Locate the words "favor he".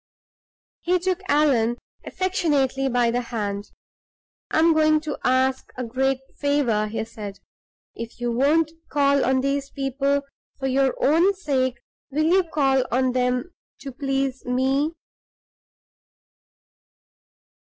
6.39-7.05